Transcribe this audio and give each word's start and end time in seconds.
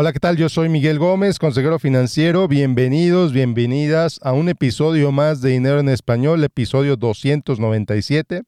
Hola, 0.00 0.14
¿qué 0.14 0.18
tal? 0.18 0.38
Yo 0.38 0.48
soy 0.48 0.70
Miguel 0.70 0.98
Gómez, 0.98 1.38
consejero 1.38 1.78
financiero. 1.78 2.48
Bienvenidos, 2.48 3.34
bienvenidas 3.34 4.18
a 4.22 4.32
un 4.32 4.48
episodio 4.48 5.12
más 5.12 5.42
de 5.42 5.50
Dinero 5.50 5.78
en 5.78 5.90
Español, 5.90 6.42
episodio 6.42 6.96
297. 6.96 8.44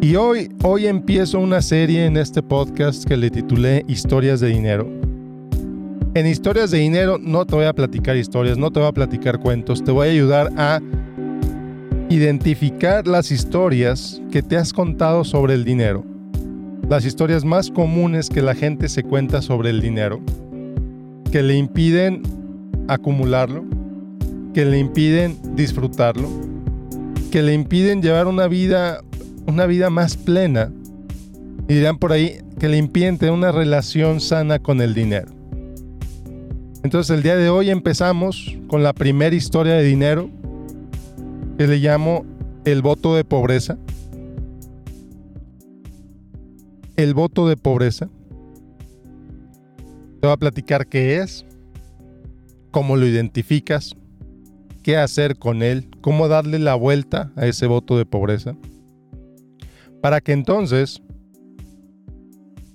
Y 0.00 0.16
hoy, 0.16 0.48
hoy 0.62 0.86
empiezo 0.86 1.40
una 1.40 1.60
serie 1.60 2.06
en 2.06 2.16
este 2.16 2.42
podcast 2.42 3.04
que 3.04 3.18
le 3.18 3.30
titulé 3.30 3.84
Historias 3.86 4.40
de 4.40 4.48
Dinero. 4.48 4.90
En 6.14 6.26
Historias 6.26 6.70
de 6.70 6.78
Dinero 6.78 7.18
no 7.18 7.44
te 7.44 7.54
voy 7.54 7.66
a 7.66 7.74
platicar 7.74 8.16
historias, 8.16 8.56
no 8.56 8.70
te 8.70 8.80
voy 8.80 8.88
a 8.88 8.92
platicar 8.92 9.40
cuentos, 9.40 9.84
te 9.84 9.90
voy 9.90 10.08
a 10.08 10.10
ayudar 10.12 10.50
a 10.56 10.80
identificar 12.10 13.06
las 13.06 13.30
historias 13.30 14.20
que 14.30 14.42
te 14.42 14.56
has 14.56 14.72
contado 14.72 15.24
sobre 15.24 15.54
el 15.54 15.64
dinero. 15.64 16.04
Las 16.88 17.04
historias 17.04 17.44
más 17.44 17.70
comunes 17.70 18.28
que 18.28 18.42
la 18.42 18.54
gente 18.54 18.88
se 18.88 19.02
cuenta 19.02 19.42
sobre 19.42 19.70
el 19.70 19.80
dinero, 19.80 20.20
que 21.32 21.42
le 21.42 21.56
impiden 21.56 22.22
acumularlo, 22.88 23.64
que 24.52 24.64
le 24.64 24.78
impiden 24.78 25.36
disfrutarlo, 25.56 26.28
que 27.30 27.42
le 27.42 27.54
impiden 27.54 28.02
llevar 28.02 28.26
una 28.26 28.46
vida 28.46 29.00
una 29.46 29.66
vida 29.66 29.90
más 29.90 30.16
plena. 30.16 30.72
Y 31.68 31.74
dirán 31.74 31.98
por 31.98 32.12
ahí 32.12 32.38
que 32.58 32.68
le 32.68 32.76
impiden 32.76 33.18
tener 33.18 33.32
una 33.32 33.52
relación 33.52 34.20
sana 34.20 34.58
con 34.58 34.80
el 34.80 34.94
dinero. 34.94 35.32
Entonces 36.82 37.16
el 37.16 37.22
día 37.22 37.36
de 37.36 37.48
hoy 37.48 37.70
empezamos 37.70 38.54
con 38.68 38.82
la 38.82 38.92
primera 38.92 39.34
historia 39.34 39.74
de 39.74 39.84
dinero 39.84 40.30
que 41.56 41.66
le 41.66 41.78
llamo 41.78 42.24
el 42.64 42.82
voto 42.82 43.14
de 43.14 43.24
pobreza. 43.24 43.78
El 46.96 47.14
voto 47.14 47.48
de 47.48 47.56
pobreza. 47.56 48.08
Te 50.20 50.26
voy 50.26 50.32
a 50.32 50.36
platicar 50.36 50.86
qué 50.86 51.18
es, 51.18 51.44
cómo 52.70 52.96
lo 52.96 53.06
identificas, 53.06 53.94
qué 54.82 54.96
hacer 54.96 55.36
con 55.36 55.62
él, 55.62 55.88
cómo 56.00 56.28
darle 56.28 56.58
la 56.58 56.74
vuelta 56.74 57.32
a 57.36 57.46
ese 57.46 57.66
voto 57.66 57.98
de 57.98 58.06
pobreza, 58.06 58.56
para 60.00 60.20
que 60.20 60.32
entonces 60.32 61.02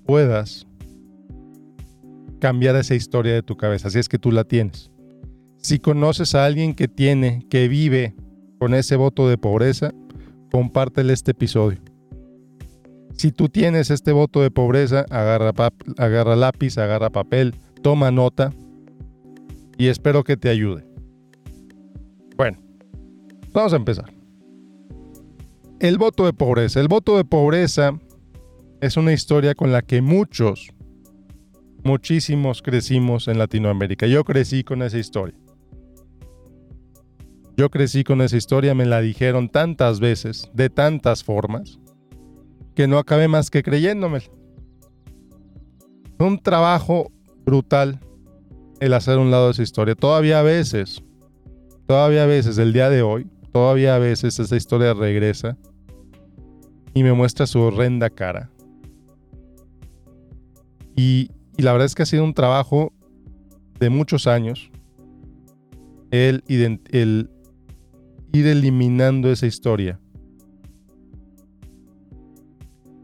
puedas 0.06 0.68
cambiar 2.40 2.76
esa 2.76 2.96
historia 2.96 3.34
de 3.34 3.44
tu 3.44 3.58
cabeza, 3.58 3.90
si 3.90 4.00
es 4.00 4.10
que 4.10 4.20
tú 4.20 4.32
la 4.32 4.44
tienes. 4.44 4.92
Si 5.58 5.80
conoces 5.80 6.36
a 6.36 6.46
alguien 6.46 6.74
que 6.74 6.88
tiene, 6.88 7.46
que 7.50 7.68
vive 7.68 8.16
con 8.60 8.74
ese 8.74 8.98
voto 8.98 9.28
de 9.28 9.38
pobreza, 9.38 9.94
compártele 10.52 11.14
este 11.14 11.32
episodio. 11.32 11.80
Si 13.14 13.32
tú 13.32 13.50
tienes 13.50 13.90
este 13.90 14.12
voto 14.12 14.42
de 14.42 14.52
pobreza, 14.52 15.06
agarra, 15.10 15.52
agarra 15.98 16.36
lápiz, 16.36 16.78
agarra 16.78 17.10
papel, 17.10 17.56
toma 17.82 18.12
nota 18.12 18.54
y 19.78 19.88
espero 19.88 20.24
que 20.24 20.38
te 20.38 20.50
ayude. 20.50 20.86
Bueno, 22.38 22.60
vamos 23.52 23.74
a 23.74 23.78
empezar. 23.78 24.14
El 25.80 25.98
voto 25.98 26.26
de 26.26 26.34
pobreza. 26.34 26.80
El 26.80 26.88
voto 26.90 27.18
de 27.18 27.24
pobreza 27.24 27.98
es 28.82 28.98
una 28.98 29.14
historia 29.14 29.56
con 29.56 29.72
la 29.72 29.82
que 29.82 30.02
muchos, 30.02 30.70
muchísimos 31.84 32.62
crecimos 32.62 33.28
en 33.28 33.38
Latinoamérica. 33.38 34.08
Yo 34.08 34.24
crecí 34.24 34.64
con 34.64 34.82
esa 34.82 34.98
historia. 34.98 35.36
Yo 37.60 37.70
crecí 37.70 38.06
con 38.06 38.22
esa 38.22 38.38
historia, 38.38 38.74
me 38.74 38.86
la 38.86 39.02
dijeron 39.02 39.50
tantas 39.50 40.00
veces, 40.00 40.50
de 40.54 40.70
tantas 40.70 41.26
formas, 41.26 41.78
que 42.74 42.88
no 42.88 42.98
acabé 42.98 43.28
más 43.28 43.52
que 43.52 43.64
creyéndome. 43.64 44.22
Un 46.20 46.40
trabajo 46.40 47.12
brutal 47.44 48.00
el 48.80 48.94
hacer 48.94 49.18
un 49.18 49.30
lado 49.30 49.48
de 49.48 49.52
esa 49.52 49.64
historia. 49.64 49.94
Todavía 49.94 50.40
a 50.40 50.42
veces, 50.42 51.04
todavía 51.86 52.24
a 52.24 52.28
veces, 52.28 52.58
el 52.60 52.72
día 52.72 52.90
de 52.90 53.02
hoy, 53.02 53.28
todavía 53.52 53.94
a 53.94 54.00
veces 54.00 54.40
esa 54.40 54.56
historia 54.56 54.94
regresa 54.94 55.58
y 56.94 57.04
me 57.04 57.12
muestra 57.12 57.46
su 57.46 57.60
horrenda 57.60 58.10
cara. 58.10 58.50
Y, 60.96 61.30
la 61.58 61.74
verdad 61.74 61.88
es 61.88 61.94
que 61.94 62.04
ha 62.04 62.06
sido 62.06 62.24
un 62.24 62.34
trabajo 62.34 62.94
de 63.82 63.90
muchos 63.90 64.28
años 64.28 64.72
el, 66.12 66.42
el, 66.48 67.30
ir 68.32 68.48
eliminando 68.48 69.32
esa 69.32 69.48
historia. 69.48 70.00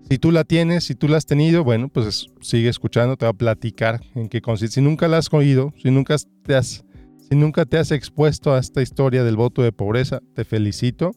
Si 0.09 0.19
tú 0.19 0.31
la 0.31 0.43
tienes, 0.43 0.83
si 0.83 0.93
tú 0.93 1.07
la 1.07 1.17
has 1.17 1.25
tenido, 1.25 1.63
bueno, 1.63 1.89
pues 1.89 2.27
sigue 2.39 2.69
escuchando, 2.69 3.17
te 3.17 3.25
va 3.25 3.31
a 3.31 3.33
platicar 3.33 4.01
en 4.13 4.29
qué 4.29 4.39
consiste. 4.39 4.75
Si 4.75 4.81
nunca 4.81 5.07
la 5.07 5.17
has 5.17 5.33
oído, 5.33 5.73
si 5.81 5.89
nunca 5.89 6.15
te 6.43 6.55
has, 6.55 6.85
si 7.17 7.35
nunca 7.35 7.65
te 7.65 7.77
has 7.79 7.91
expuesto 7.91 8.53
a 8.53 8.59
esta 8.59 8.83
historia 8.83 9.23
del 9.23 9.35
voto 9.35 9.63
de 9.63 9.71
pobreza, 9.71 10.21
te 10.35 10.45
felicito. 10.45 11.11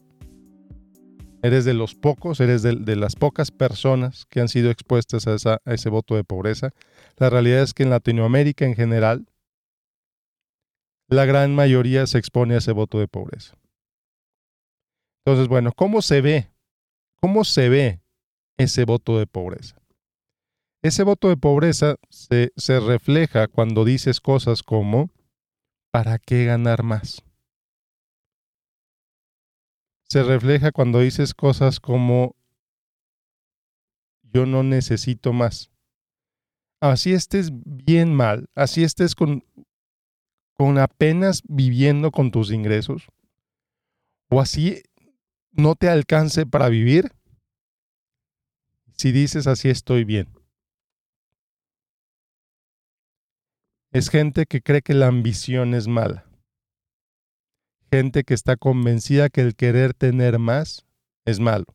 Eres 1.43 1.65
de 1.65 1.73
los 1.73 1.95
pocos, 1.95 2.39
eres 2.41 2.63
de, 2.63 2.95
las 2.95 3.15
pocas 3.15 3.51
personas 3.51 4.25
que 4.25 4.41
han 4.41 4.49
sido 4.49 4.71
expuestas 4.71 5.25
a, 5.27 5.59
a 5.63 5.73
ese 5.73 5.89
voto 5.89 6.15
de 6.15 6.23
pobreza. 6.23 6.71
La 7.17 7.29
realidad 7.29 7.61
es 7.61 7.73
que 7.73 7.83
en 7.83 7.91
Latinoamérica 7.91 8.65
en 8.65 8.75
general, 8.75 9.25
la 11.07 11.25
gran 11.25 11.55
mayoría 11.55 12.07
se 12.07 12.17
expone 12.17 12.55
a 12.55 12.57
ese 12.57 12.71
voto 12.71 12.99
de 12.99 13.07
pobreza. 13.07 13.58
Entonces, 15.29 15.47
bueno, 15.47 15.71
¿cómo 15.73 16.01
se 16.01 16.21
ve? 16.21 16.51
¿Cómo 17.21 17.43
se 17.43 17.69
ve 17.69 18.01
ese 18.57 18.83
voto 18.83 19.19
de 19.19 19.27
pobreza? 19.27 19.79
Ese 20.81 21.03
voto 21.03 21.29
de 21.29 21.37
pobreza 21.37 21.97
se, 22.09 22.51
se 22.55 22.79
refleja 22.79 23.47
cuando 23.47 23.85
dices 23.85 24.21
cosas 24.21 24.63
como, 24.63 25.11
¿para 25.91 26.17
qué 26.17 26.45
ganar 26.45 26.81
más? 26.81 27.21
Se 30.07 30.23
refleja 30.23 30.71
cuando 30.71 30.99
dices 30.99 31.35
cosas 31.35 31.79
como, 31.79 32.35
yo 34.23 34.47
no 34.47 34.63
necesito 34.63 35.31
más. 35.31 35.69
Así 36.81 37.13
estés 37.13 37.51
bien 37.53 38.15
mal, 38.15 38.49
así 38.55 38.83
estés 38.83 39.13
con, 39.13 39.43
con 40.55 40.79
apenas 40.79 41.43
viviendo 41.47 42.09
con 42.09 42.31
tus 42.31 42.49
ingresos, 42.51 43.09
o 44.29 44.39
así 44.39 44.81
no 45.59 45.75
te 45.75 45.89
alcance 45.89 46.45
para 46.45 46.69
vivir 46.69 47.11
si 48.97 49.11
dices 49.11 49.47
así 49.47 49.69
estoy 49.69 50.03
bien. 50.03 50.27
Es 53.91 54.09
gente 54.09 54.45
que 54.45 54.61
cree 54.61 54.81
que 54.81 54.93
la 54.93 55.07
ambición 55.07 55.73
es 55.73 55.87
mala. 55.87 56.25
Gente 57.91 58.23
que 58.23 58.33
está 58.33 58.55
convencida 58.55 59.29
que 59.29 59.41
el 59.41 59.55
querer 59.55 59.93
tener 59.93 60.37
más 60.37 60.85
es 61.25 61.39
malo. 61.39 61.65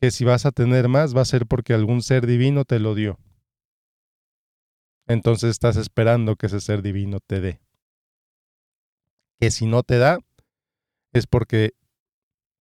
Que 0.00 0.10
si 0.10 0.24
vas 0.24 0.46
a 0.46 0.50
tener 0.50 0.88
más 0.88 1.16
va 1.16 1.22
a 1.22 1.26
ser 1.26 1.46
porque 1.46 1.72
algún 1.72 2.02
ser 2.02 2.26
divino 2.26 2.64
te 2.64 2.80
lo 2.80 2.94
dio. 2.94 3.18
Entonces 5.06 5.50
estás 5.50 5.76
esperando 5.76 6.36
que 6.36 6.46
ese 6.46 6.60
ser 6.60 6.82
divino 6.82 7.20
te 7.20 7.40
dé. 7.40 7.60
Que 9.38 9.50
si 9.50 9.64
no 9.64 9.82
te 9.84 9.98
da, 9.98 10.18
es 11.14 11.26
porque, 11.26 11.74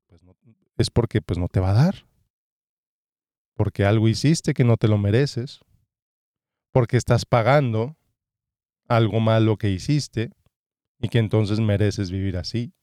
pues 0.08 0.22
no, 0.22 0.38
es 0.78 0.90
porque 0.90 1.22
pues 1.22 1.38
no 1.38 1.48
te 1.50 1.60
va 1.60 1.72
a 1.72 1.74
dar. 1.74 2.08
Porque 3.56 3.84
algo 3.84 4.08
hiciste 4.08 4.54
que 4.54 4.64
no 4.64 4.78
te 4.78 4.88
lo 4.88 4.98
mereces. 4.98 5.60
Porque 6.72 6.98
estás 6.98 7.26
pagando 7.26 7.98
algo 8.88 9.20
malo 9.20 9.58
que 9.58 9.70
hiciste 9.70 10.32
y 11.00 11.10
que 11.10 11.18
entonces 11.18 11.60
mereces 11.60 12.12
vivir 12.12 12.38
así. 12.38 12.74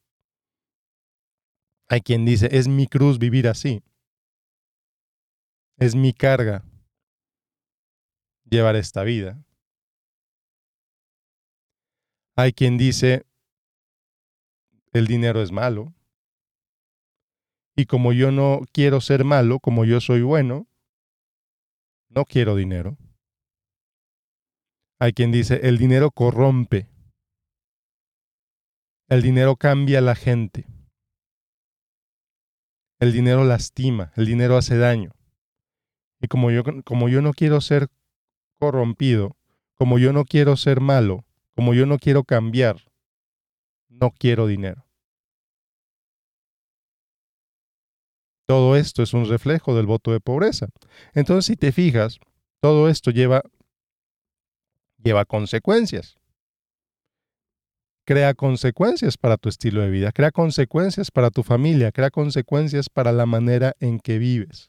Hay 1.89 2.01
quien 2.01 2.25
dice, 2.25 2.49
es 2.53 2.69
mi 2.69 2.87
cruz 2.87 3.19
vivir 3.19 3.49
así. 3.49 3.83
Es 5.79 5.95
mi 5.95 6.13
carga 6.13 6.65
llevar 8.45 8.75
esta 8.77 9.05
vida. 9.05 9.43
Hay 12.37 12.53
quien 12.53 12.77
dice, 12.77 13.25
el 14.93 15.07
dinero 15.07 15.43
es 15.43 15.53
malo. 15.53 15.95
Y 17.77 17.87
como 17.87 18.13
yo 18.13 18.31
no 18.31 18.63
quiero 18.73 19.01
ser 19.01 19.25
malo, 19.25 19.61
como 19.61 19.85
yo 19.85 20.01
soy 20.01 20.23
bueno, 20.23 20.67
no 22.09 22.25
quiero 22.25 22.57
dinero. 22.57 22.97
Hay 24.99 25.13
quien 25.13 25.33
dice, 25.33 25.61
el 25.63 25.79
dinero 25.79 26.11
corrompe. 26.11 26.89
El 29.09 29.23
dinero 29.23 29.57
cambia 29.57 29.99
a 29.99 30.03
la 30.03 30.15
gente. 30.15 30.67
El 32.99 33.13
dinero 33.13 33.45
lastima, 33.45 34.13
el 34.17 34.27
dinero 34.27 34.57
hace 34.57 34.77
daño. 34.77 35.13
Y 36.21 36.29
como 36.29 36.51
yo, 36.51 36.63
como 36.85 37.09
yo 37.09 37.23
no 37.23 37.33
quiero 37.33 37.63
ser 37.63 37.89
corrompido, 38.59 39.37
como 39.75 39.99
yo 39.99 40.13
no 40.13 40.27
quiero 40.27 40.57
ser 40.57 40.81
malo, 40.81 41.25
como 41.57 41.73
yo 41.73 41.87
no 41.87 41.99
quiero 41.99 42.25
cambiar, 42.25 42.90
no 44.01 44.11
quiero 44.11 44.47
dinero. 44.47 44.87
Todo 48.49 48.75
esto 48.75 49.03
es 49.03 49.15
un 49.15 49.29
reflejo 49.29 49.77
del 49.77 49.87
voto 49.87 50.11
de 50.11 50.21
pobreza. 50.21 50.69
Entonces, 51.15 51.45
si 51.45 51.57
te 51.57 51.71
fijas, 51.71 52.19
todo 52.61 52.89
esto 52.89 53.13
lleva, 53.13 53.43
lleva 54.99 55.25
consecuencias. 55.25 56.17
Crea 58.05 58.35
consecuencias 58.35 59.17
para 59.17 59.37
tu 59.37 59.49
estilo 59.49 59.83
de 59.83 59.91
vida, 59.91 60.11
crea 60.11 60.33
consecuencias 60.33 61.13
para 61.13 61.31
tu 61.31 61.45
familia, 61.45 61.93
crea 61.93 62.11
consecuencias 62.11 62.89
para 62.89 63.13
la 63.13 63.25
manera 63.25 63.77
en 63.79 64.01
que 64.01 64.19
vives. 64.19 64.67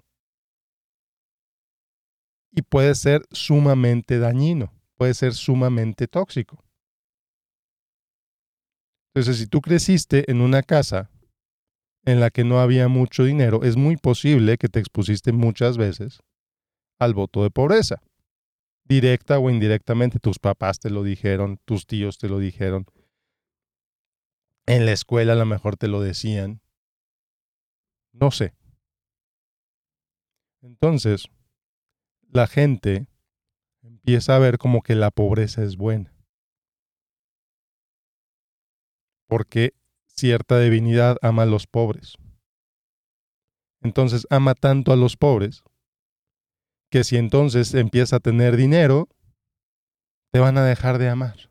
Y 2.52 2.62
puede 2.62 2.94
ser 2.94 3.24
sumamente 3.32 4.20
dañino, 4.20 4.74
puede 4.96 5.16
ser 5.16 5.34
sumamente 5.34 6.08
tóxico. 6.08 6.64
Entonces, 9.14 9.40
si 9.40 9.48
tú 9.48 9.60
creciste 9.62 10.30
en 10.32 10.40
una 10.40 10.64
casa 10.64 11.10
en 12.06 12.20
la 12.20 12.30
que 12.30 12.44
no 12.44 12.60
había 12.62 12.88
mucho 12.88 13.26
dinero, 13.26 13.64
es 13.64 13.76
muy 13.76 13.98
posible 13.98 14.58
que 14.58 14.70
te 14.70 14.80
expusiste 14.80 15.34
muchas 15.34 15.78
veces 15.78 16.22
al 16.98 17.14
voto 17.14 17.44
de 17.44 17.52
pobreza. 17.52 18.02
Directa 18.86 19.38
o 19.40 19.50
indirectamente, 19.50 20.20
tus 20.20 20.40
papás 20.40 20.80
te 20.80 20.90
lo 20.90 21.04
dijeron, 21.04 21.60
tus 21.66 21.86
tíos 21.86 22.18
te 22.18 22.30
lo 22.30 22.40
dijeron. 22.40 22.86
En 24.66 24.86
la 24.86 24.94
escuela 24.94 25.34
a 25.34 25.36
lo 25.36 25.46
mejor 25.46 25.76
te 25.76 25.88
lo 25.88 26.02
decían. 26.02 26.62
No 28.14 28.32
sé. 28.32 28.54
Entonces, 30.62 31.26
la 32.30 32.48
gente 32.48 33.08
empieza 33.82 34.36
a 34.36 34.40
ver 34.40 34.58
como 34.58 34.82
que 34.82 34.96
la 34.96 35.12
pobreza 35.12 35.64
es 35.64 35.76
buena. 35.76 36.14
Porque 39.32 39.76
cierta 40.08 40.60
divinidad 40.60 41.16
ama 41.22 41.44
a 41.44 41.46
los 41.46 41.66
pobres. 41.66 42.18
Entonces 43.82 44.28
ama 44.30 44.56
tanto 44.56 44.92
a 44.92 44.98
los 44.98 45.16
pobres 45.16 45.64
que 46.92 47.06
si 47.06 47.16
entonces 47.16 47.74
empieza 47.74 48.18
a 48.18 48.20
tener 48.20 48.58
dinero, 48.58 49.08
te 50.34 50.40
van 50.40 50.58
a 50.58 50.66
dejar 50.66 50.98
de 50.98 51.08
amar. 51.08 51.50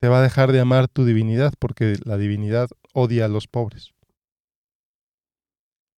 Te 0.00 0.08
va 0.08 0.20
a 0.20 0.22
dejar 0.22 0.50
de 0.50 0.60
amar 0.60 0.88
tu 0.88 1.04
divinidad 1.04 1.52
porque 1.58 1.98
la 2.06 2.16
divinidad 2.16 2.70
odia 2.94 3.26
a 3.26 3.28
los 3.28 3.46
pobres. 3.46 3.92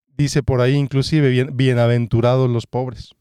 Dice 0.09 0.43
por 0.43 0.61
ahí 0.61 0.75
inclusive, 0.75 1.31
bien, 1.31 1.57
bienaventurados 1.57 2.51
los 2.51 2.67
pobres. 2.67 3.15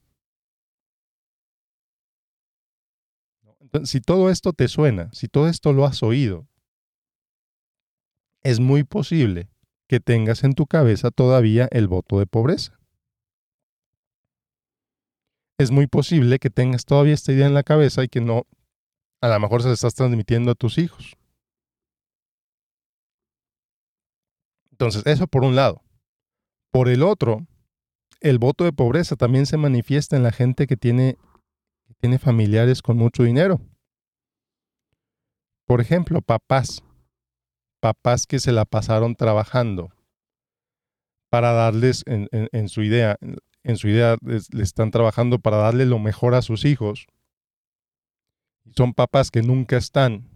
Si 3.84 4.02
todo 4.02 4.30
esto 4.30 4.54
te 4.54 4.68
suena, 4.68 5.10
si 5.14 5.28
todo 5.28 5.48
esto 5.48 5.74
lo 5.74 5.86
has 5.86 6.04
oído, 6.04 6.48
es 8.44 8.60
muy 8.60 8.84
posible 8.84 9.50
que 9.88 10.00
tengas 10.00 10.44
en 10.44 10.54
tu 10.54 10.66
cabeza 10.66 11.12
todavía 11.12 11.68
el 11.72 11.88
voto 11.88 12.20
de 12.20 12.26
pobreza. 12.26 12.80
Es 15.58 15.70
muy 15.70 15.86
posible 15.88 16.40
que 16.40 16.50
tengas 16.50 16.86
todavía 16.86 17.14
esta 17.14 17.32
idea 17.32 17.46
en 17.46 17.54
la 17.54 17.64
cabeza 17.64 18.04
y 18.04 18.08
que 18.08 18.22
no, 18.22 18.48
a 19.22 19.28
lo 19.28 19.40
mejor 19.40 19.62
se 19.62 19.68
la 19.68 19.76
estás 19.76 19.94
transmitiendo 19.94 20.52
a 20.52 20.56
tus 20.56 20.78
hijos. 20.78 21.18
Entonces, 24.72 25.04
eso 25.06 25.28
por 25.28 25.44
un 25.44 25.56
lado. 25.56 25.84
Por 26.72 26.90
el 26.90 27.04
otro, 27.04 27.46
el 28.22 28.40
voto 28.40 28.64
de 28.64 28.74
pobreza 28.74 29.16
también 29.16 29.46
se 29.46 29.58
manifiesta 29.58 30.16
en 30.16 30.24
la 30.24 30.32
gente 30.32 30.66
que 30.66 30.78
tiene, 30.78 31.18
tiene 32.02 32.20
familiares 32.20 32.82
con 32.82 32.98
mucho 32.98 33.24
dinero. 33.24 33.62
Por 35.66 35.80
ejemplo, 35.80 36.22
papás 36.22 36.84
papás 37.82 38.28
que 38.28 38.40
se 38.40 38.54
la 38.54 38.64
pasaron 38.64 39.16
trabajando 39.16 39.92
para 41.30 41.52
darles, 41.52 42.04
en, 42.06 42.70
su 42.70 42.84
idea, 42.84 43.18
en 43.64 43.78
su 43.78 43.88
idea, 43.90 44.18
le 44.22 44.64
están 44.64 44.92
trabajando 44.92 45.40
para 45.40 45.58
darle 45.58 45.86
lo 45.86 45.98
mejor 45.98 46.36
a 46.36 46.42
sus 46.42 46.64
hijos. 46.66 47.08
Son 48.76 48.94
papás 48.94 49.32
que 49.32 49.42
nunca 49.42 49.78
están. 49.78 50.30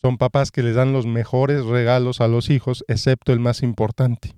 Son 0.00 0.18
papás 0.18 0.50
que 0.50 0.62
les 0.62 0.74
dan 0.74 0.92
los 0.92 1.06
mejores 1.06 1.64
regalos 1.64 2.20
a 2.20 2.28
los 2.28 2.50
hijos, 2.50 2.84
excepto 2.88 3.32
el 3.32 3.40
más 3.40 3.62
importante, 3.62 4.34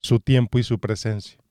su 0.00 0.18
tiempo 0.18 0.58
y 0.58 0.62
su 0.62 0.78
presencia. 0.78 1.41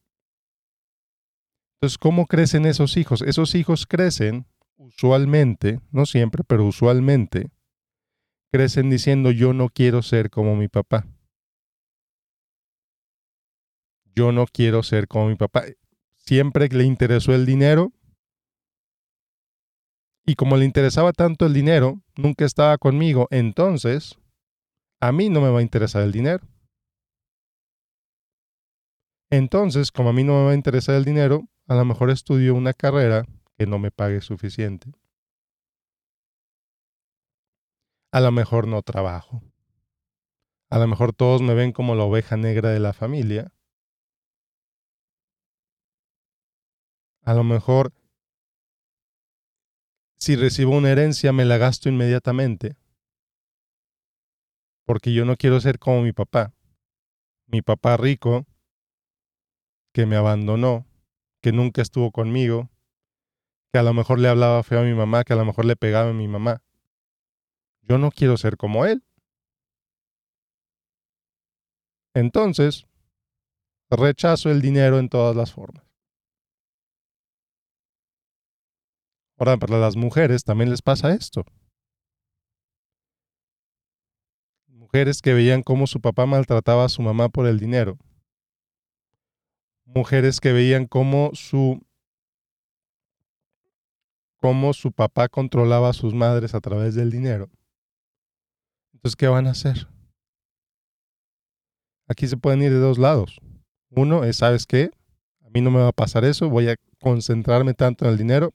Entonces, 1.82 1.98
¿cómo 1.98 2.28
crecen 2.28 2.68
esos 2.68 2.96
hijos? 2.96 3.24
Esos 3.24 3.56
hijos 3.56 3.88
crecen 3.88 4.46
usualmente, 4.78 5.80
no 5.90 6.06
siempre, 6.06 6.44
pero 6.44 6.64
usualmente, 6.64 7.50
crecen 8.52 8.92
diciendo 8.92 9.32
yo 9.32 9.54
no 9.54 9.68
quiero 9.68 10.04
ser 10.04 10.30
como 10.30 10.56
mi 10.56 10.68
papá. 10.68 11.08
Yo 14.14 14.32
no 14.32 14.46
quiero 14.46 14.84
ser 14.84 15.08
como 15.08 15.30
mi 15.30 15.36
papá. 15.36 15.64
Siempre 16.18 16.68
le 16.68 16.84
interesó 16.84 17.34
el 17.34 17.48
dinero 17.48 17.92
y 20.24 20.36
como 20.36 20.58
le 20.58 20.66
interesaba 20.66 21.14
tanto 21.14 21.48
el 21.48 21.54
dinero, 21.54 22.00
nunca 22.16 22.46
estaba 22.46 22.78
conmigo. 22.78 23.28
Entonces, 23.32 24.20
a 25.00 25.12
mí 25.12 25.30
no 25.30 25.42
me 25.42 25.50
va 25.50 25.60
a 25.60 25.64
interesar 25.64 26.04
el 26.04 26.12
dinero. 26.12 26.48
Entonces, 29.32 29.92
como 29.92 30.10
a 30.10 30.14
mí 30.14 30.24
no 30.24 30.34
me 30.34 30.46
va 30.46 30.52
a 30.52 30.56
interesar 30.56 30.94
el 30.94 31.06
dinero, 31.06 31.48
a 31.72 31.76
lo 31.76 31.86
mejor 31.86 32.10
estudio 32.10 32.54
una 32.54 32.74
carrera 32.74 33.26
que 33.58 33.66
no 33.66 33.80
me 33.80 33.92
pague 33.92 34.20
suficiente 34.20 34.92
a 38.12 38.20
lo 38.20 38.32
mejor 38.32 38.68
no 38.68 38.82
trabajo. 38.82 39.42
A 40.70 40.80
lo 40.80 40.88
mejor 40.88 41.14
todos 41.14 41.42
me 41.42 41.54
ven 41.54 41.72
como 41.72 41.96
la 41.96 42.04
oveja 42.04 42.38
negra 42.38 42.70
de 42.70 42.80
la 42.80 42.94
familia. 42.94 43.54
A 47.24 47.34
lo 47.34 47.44
mejor 47.44 47.94
si 50.18 50.36
recibo 50.36 50.78
una 50.78 50.92
herencia 50.92 51.32
me 51.32 51.46
la 51.46 51.58
gasto 51.58 51.90
inmediatamente. 51.90 52.76
Porque 54.86 55.14
yo 55.14 55.24
no 55.26 55.38
quiero 55.38 55.62
ser 55.62 55.80
como 55.80 56.02
mi 56.02 56.12
papá. 56.12 56.54
Mi 57.48 57.62
papá 57.62 57.96
rico, 57.98 58.46
que 59.94 60.06
me 60.06 60.16
abandonó, 60.16 60.86
que 61.42 61.52
nunca 61.52 61.82
estuvo 61.82 62.12
conmigo, 62.12 62.70
que 63.72 63.80
a 63.80 63.84
lo 63.84 63.94
mejor 63.94 64.20
le 64.20 64.28
hablaba 64.28 64.64
feo 64.64 64.82
a 64.82 64.84
mi 64.84 64.94
mamá, 64.94 65.24
que 65.24 65.34
a 65.34 65.36
lo 65.36 65.46
mejor 65.46 65.66
le 65.66 65.76
pegaba 65.76 66.10
a 66.10 66.14
mi 66.14 66.28
mamá. 66.28 66.64
Yo 67.82 67.98
no 67.98 68.12
quiero 68.12 68.38
ser 68.38 68.58
como 68.58 68.86
él. 68.86 69.04
Entonces, 72.14 72.86
rechazo 73.90 74.50
el 74.52 74.62
dinero 74.62 75.00
en 75.00 75.10
todas 75.10 75.36
las 75.36 75.52
formas. 75.54 75.86
Ahora, 79.38 79.58
para 79.58 79.80
las 79.80 79.96
mujeres 79.96 80.44
también 80.44 80.70
les 80.70 80.82
pasa 80.82 81.14
esto. 81.14 81.44
Mujeres 84.68 85.22
que 85.22 85.34
veían 85.34 85.64
cómo 85.64 85.88
su 85.88 86.02
papá 86.02 86.26
maltrataba 86.26 86.86
a 86.86 86.90
su 86.90 87.02
mamá 87.02 87.30
por 87.30 87.48
el 87.48 87.60
dinero. 87.60 87.98
Mujeres 89.94 90.40
que 90.40 90.54
veían 90.54 90.86
cómo 90.86 91.32
su 91.34 91.82
cómo 94.38 94.74
su 94.74 94.92
papá 94.92 95.28
controlaba 95.30 95.90
a 95.90 95.94
sus 95.94 96.14
madres 96.14 96.56
a 96.56 96.62
través 96.62 96.96
del 96.96 97.12
dinero. 97.12 97.50
Entonces, 98.94 99.16
¿qué 99.16 99.28
van 99.28 99.48
a 99.48 99.52
hacer? 99.52 99.88
Aquí 102.08 102.28
se 102.28 102.38
pueden 102.38 102.62
ir 102.62 102.72
de 102.72 102.80
dos 102.80 102.98
lados. 102.98 103.40
Uno 103.90 104.24
es, 104.24 104.38
¿sabes 104.38 104.66
qué? 104.66 104.92
A 105.46 105.50
mí 105.50 105.62
no 105.62 105.70
me 105.72 105.80
va 105.80 105.90
a 105.90 105.94
pasar 105.94 106.26
eso, 106.26 106.50
voy 106.50 106.70
a 106.70 106.76
concentrarme 107.00 107.74
tanto 107.74 108.06
en 108.06 108.12
el 108.12 108.18
dinero 108.18 108.54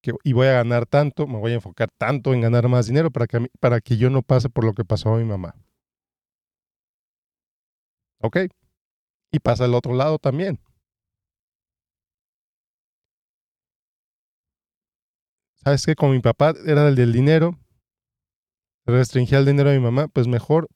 que, 0.00 0.12
y 0.24 0.32
voy 0.32 0.46
a 0.48 0.52
ganar 0.52 0.86
tanto, 0.86 1.26
me 1.26 1.38
voy 1.38 1.52
a 1.52 1.56
enfocar 1.56 1.88
tanto 1.98 2.34
en 2.34 2.40
ganar 2.40 2.68
más 2.68 2.86
dinero 2.86 3.10
para 3.10 3.26
que, 3.26 3.48
para 3.60 3.80
que 3.80 3.96
yo 3.96 4.10
no 4.10 4.22
pase 4.22 4.48
por 4.48 4.64
lo 4.64 4.72
que 4.72 4.84
pasó 4.84 5.14
a 5.14 5.18
mi 5.18 5.24
mamá. 5.24 5.54
¿Ok? 8.20 8.38
Y 9.34 9.40
pasa 9.40 9.64
al 9.64 9.74
otro 9.74 9.94
lado 9.94 10.20
también. 10.20 10.60
¿Sabes 15.56 15.84
qué? 15.84 15.96
Con 15.96 16.12
mi 16.12 16.20
papá 16.20 16.54
era 16.64 16.86
el 16.86 16.94
del 16.94 17.12
dinero, 17.12 17.58
restringía 18.86 19.38
el 19.38 19.46
dinero 19.46 19.70
a 19.70 19.72
mi 19.72 19.80
mamá, 19.80 20.06
pues 20.06 20.28
mejor 20.28 20.68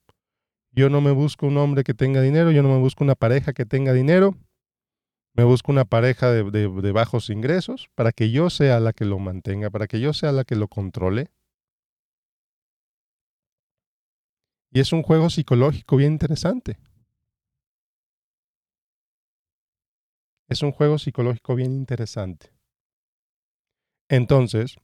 yo 0.73 0.91
no 0.91 1.01
me 1.01 1.13
busco 1.13 1.47
un 1.47 1.57
hombre 1.57 1.85
que 1.85 1.95
tenga 1.95 2.21
dinero, 2.21 2.51
yo 2.51 2.65
no 2.65 2.69
me 2.69 2.81
busco 2.81 3.05
una 3.05 3.15
pareja 3.15 3.53
que 3.53 3.65
tenga 3.65 3.93
dinero, 3.93 4.35
me 5.35 5.45
busco 5.45 5.71
una 5.71 5.85
pareja 5.85 6.33
de, 6.33 6.43
de, 6.51 6.93
bajos 6.93 7.31
ingresos 7.31 7.89
para 7.95 8.11
que 8.11 8.33
yo 8.33 8.51
sea 8.51 8.81
la 8.81 8.93
que 8.93 9.05
lo 9.05 9.21
mantenga, 9.21 9.71
para 9.71 9.87
que 9.87 10.01
yo 10.01 10.13
sea 10.13 10.33
la 10.33 10.43
que 10.43 10.57
lo 10.57 10.67
controle. 10.67 11.31
Y 14.73 14.81
es 14.81 14.93
un 14.93 15.05
juego 15.05 15.31
psicológico 15.31 15.95
bien 15.95 16.11
interesante. 16.11 16.77
Es 20.49 20.63
un 20.63 20.73
juego 20.73 20.99
psicológico 20.99 21.55
bien 21.55 21.75
interesante. 21.75 22.51
Entonces, 24.09 24.77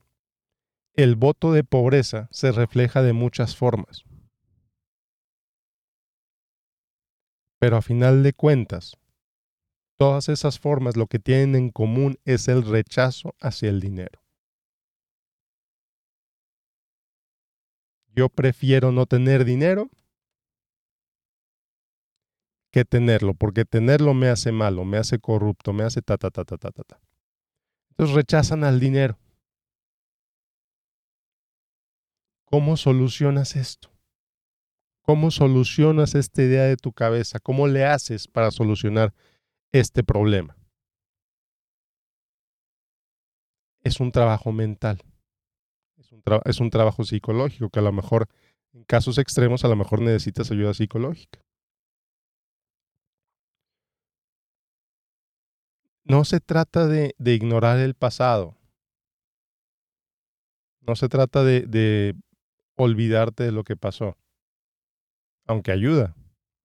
el 0.93 1.17
voto 1.17 1.53
de 1.53 1.65
pobreza 1.65 2.29
se 2.31 2.53
refleja 2.53 3.03
de 3.03 3.15
muchas 3.15 3.57
formas. 3.57 4.05
Pero 7.59 7.79
a 7.79 7.83
final 7.83 8.23
de 8.23 8.35
cuentas, 8.35 8.99
todas 9.97 10.29
esas 10.29 10.59
formas 10.59 10.99
lo 10.99 11.07
que 11.07 11.19
tienen 11.19 11.55
en 11.55 11.71
común 11.71 12.19
es 12.27 12.49
el 12.49 12.63
rechazo 12.63 13.35
hacia 13.41 13.71
el 13.71 13.81
dinero. 13.81 14.21
Yo 18.15 18.29
prefiero 18.29 18.93
no 18.93 19.07
tener 19.07 19.47
dinero 19.47 19.89
que 22.75 22.85
tenerlo, 22.85 23.35
porque 23.35 23.65
tenerlo 23.65 24.15
me 24.15 24.27
hace 24.27 24.51
malo, 24.51 24.85
me 24.85 24.97
hace 24.97 25.21
corrupto, 25.21 25.73
me 25.73 25.85
hace 25.85 26.03
ta, 26.03 26.19
ta, 26.19 26.33
ta, 26.33 26.45
ta, 26.45 26.57
ta, 26.59 26.73
ta. 26.73 27.01
Entonces 27.91 28.17
rechazan 28.17 28.65
al 28.65 28.81
dinero. 28.81 29.17
¿Cómo 32.47 32.77
solucionas 32.77 33.55
esto? 33.55 33.93
¿Cómo 35.03 35.31
solucionas 35.31 36.17
esta 36.17 36.43
idea 36.43 36.65
de 36.65 36.77
tu 36.77 36.93
cabeza? 36.93 37.39
¿Cómo 37.39 37.69
le 37.69 37.85
haces 37.85 38.27
para 38.27 38.51
solucionar 38.51 39.15
este 39.71 40.03
problema? 40.03 40.57
Es 43.85 44.01
un 44.01 44.11
trabajo 44.11 44.51
mental. 44.51 45.01
Es 46.45 46.59
un 46.59 46.71
trabajo 46.71 47.05
psicológico 47.05 47.71
que 47.71 47.79
a 47.79 47.83
lo 47.83 47.93
mejor, 47.93 48.29
en 48.73 48.83
casos 48.83 49.19
extremos, 49.19 49.65
a 49.65 49.69
lo 49.69 49.77
mejor 49.77 50.01
necesitas 50.01 50.51
ayuda 50.51 50.75
psicológica. 50.75 51.39
No 56.05 56.25
se 56.25 56.41
trata 56.41 56.87
de, 56.87 57.15
ignorar 57.19 57.79
el 57.79 57.95
pasado. 57.95 58.57
No 60.81 60.97
se 60.97 61.09
trata 61.09 61.43
de, 61.43 61.63
de 61.63 62.15
olvidarte 62.77 63.45
de 63.45 63.53
lo 63.53 63.65
que 63.65 63.77
pasó. 63.77 64.17
Aunque 65.47 65.73
ayuda. 65.73 66.15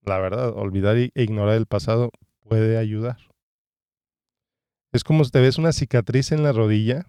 La 0.02 0.18
verdad, 0.18 0.54
olvidar 0.56 0.96
e 0.96 1.10
ignorar 1.14 1.56
el 1.56 1.66
pasado 1.66 2.10
puede 2.40 2.78
ayudar. 2.78 3.18
Es 4.92 5.04
como 5.04 5.24
si 5.24 5.30
te 5.30 5.40
ves 5.40 5.58
una 5.58 5.72
cicatriz 5.72 6.32
en 6.32 6.42
la 6.42 6.52
rodilla 6.52 7.06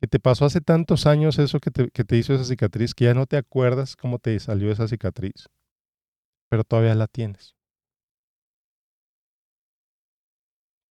que 0.00 0.06
te 0.06 0.20
pasó 0.20 0.44
hace 0.44 0.60
tantos 0.60 1.06
años 1.06 1.38
eso 1.38 1.58
que 1.60 1.70
te, 1.70 1.90
que 1.90 2.04
te, 2.04 2.16
hizo 2.16 2.32
esa 2.32 2.44
cicatriz, 2.44 2.94
que 2.94 3.06
ya 3.06 3.14
no 3.14 3.26
te 3.26 3.36
acuerdas 3.36 3.96
cómo 3.96 4.18
te 4.18 4.38
salió 4.38 4.70
esa 4.70 4.86
cicatriz, 4.86 5.48
pero 6.48 6.64
todavía 6.64 6.94
la 6.94 7.08
tienes. 7.08 7.57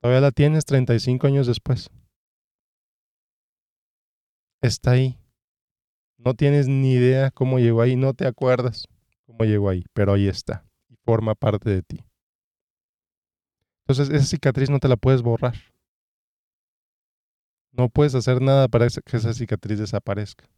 Todavía 0.01 0.21
la 0.21 0.31
tienes 0.31 0.65
35 0.65 1.27
años 1.27 1.47
después. 1.47 1.89
Está 4.61 4.91
ahí. 4.91 5.17
No 6.17 6.33
tienes 6.33 6.67
ni 6.67 6.93
idea 6.93 7.31
cómo 7.31 7.59
llegó 7.59 7.81
ahí, 7.81 7.95
no 7.95 8.13
te 8.13 8.27
acuerdas 8.27 8.87
cómo 9.25 9.43
llegó 9.43 9.69
ahí, 9.69 9.85
pero 9.93 10.13
ahí 10.13 10.27
está 10.27 10.65
y 10.89 10.95
forma 11.05 11.35
parte 11.35 11.69
de 11.69 11.83
ti. 11.83 12.03
Entonces 13.83 14.13
esa 14.13 14.25
cicatriz 14.25 14.69
no 14.69 14.79
te 14.79 14.87
la 14.87 14.97
puedes 14.97 15.21
borrar. 15.21 15.55
No 17.71 17.89
puedes 17.89 18.15
hacer 18.15 18.41
nada 18.41 18.67
para 18.67 18.87
que 18.87 19.17
esa 19.17 19.33
cicatriz 19.33 19.79
desaparezca. 19.79 20.49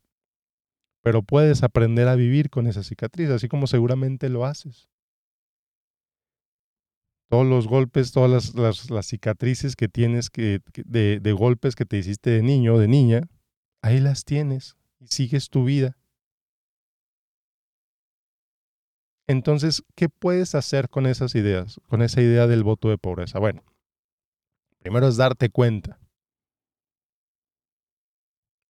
Pero 1.02 1.22
puedes 1.22 1.64
aprender 1.64 2.08
a 2.08 2.16
vivir 2.16 2.50
con 2.50 2.68
esa 2.68 2.84
cicatriz, 2.84 3.30
así 3.30 3.48
como 3.48 3.68
seguramente 3.68 4.30
lo 4.30 4.46
haces 4.46 4.90
todos 7.30 7.46
los 7.46 7.68
golpes, 7.68 8.12
todas 8.12 8.56
las, 8.56 9.06
cicatrices 9.06 9.76
que 9.76 9.88
tienes 9.88 10.30
que, 10.30 10.62
de, 10.86 11.20
de, 11.20 11.32
golpes 11.32 11.76
que 11.76 11.86
te 11.86 11.98
hiciste 11.98 12.32
de 12.32 12.42
niño 12.42 12.74
o 12.74 12.80
de 12.80 12.88
niña, 12.88 13.22
ahí 13.84 14.00
las 14.00 14.26
tienes 14.26 14.76
y 15.00 15.08
sigues 15.08 15.50
tu 15.50 15.64
vida. 15.64 15.96
Entonces, 19.28 19.84
¿qué 19.96 20.10
puedes 20.10 20.56
hacer 20.56 20.90
con 20.90 21.06
esas 21.06 21.36
ideas, 21.36 21.80
con 21.88 22.02
esa 22.02 22.20
idea 22.20 22.48
del 22.48 22.64
voto 22.64 22.90
de 22.90 22.98
pobreza? 22.98 23.38
Bueno, 23.38 23.64
primero 24.80 25.08
es 25.08 25.18
darte 25.18 25.52
cuenta. 25.52 26.00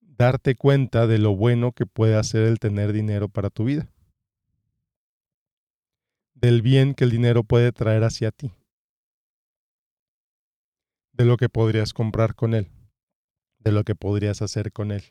Darte 0.02 0.56
cuenta 0.56 1.08
de 1.08 1.18
lo 1.18 1.34
bueno 1.34 1.72
que 1.72 1.86
puede 1.86 2.18
hacer 2.18 2.44
el 2.44 2.60
tener 2.60 2.92
dinero 2.92 3.30
para 3.30 3.50
tu 3.50 3.64
vida 3.64 3.90
del 6.42 6.62
bien 6.62 6.94
que 6.94 7.04
el 7.04 7.12
dinero 7.12 7.44
puede 7.44 7.72
traer 7.72 8.04
hacia 8.04 8.32
ti, 8.32 8.54
de 11.12 11.26
lo 11.26 11.36
que 11.36 11.50
podrías 11.50 11.94
comprar 11.94 12.34
con 12.34 12.54
él, 12.54 12.72
de 13.60 13.72
lo 13.74 13.84
que 13.84 13.94
podrías 13.96 14.42
hacer 14.42 14.72
con 14.72 14.92
él. 14.92 15.04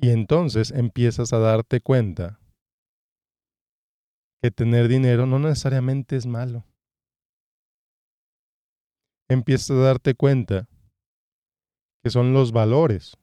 Y 0.00 0.10
entonces 0.10 0.70
empiezas 0.70 1.32
a 1.32 1.38
darte 1.38 1.80
cuenta 1.80 2.40
que 4.40 4.50
tener 4.50 4.88
dinero 4.88 5.26
no 5.26 5.38
necesariamente 5.38 6.16
es 6.16 6.26
malo. 6.26 6.64
Empiezas 9.28 9.70
a 9.70 9.74
darte 9.74 10.14
cuenta 10.14 10.66
que 12.02 12.10
son 12.10 12.32
los 12.32 12.52
valores 12.52 13.16